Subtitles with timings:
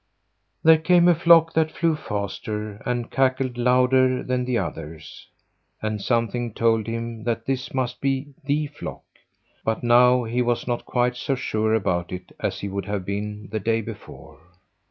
[0.63, 5.27] There came a flock that flew faster and cackled louder than the others,
[5.79, 9.03] and something told him that this must be the flock,
[9.63, 13.47] but now he was not quite so sure about it as he would have been
[13.51, 14.39] the day before.